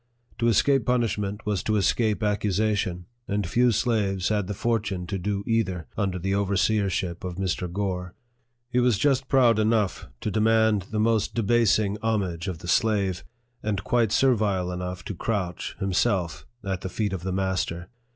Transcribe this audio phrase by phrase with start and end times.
[0.39, 5.43] To escape punishment was to escape accusation; and few slaves had the fortune to do
[5.45, 7.71] either, under the overseership of Mr.
[7.71, 8.15] Gore.
[8.71, 13.23] He was just proud enough to demand the most debasing homage of the slave,
[13.61, 17.87] and quite servile enough to crouch, himself, at the feet of the master.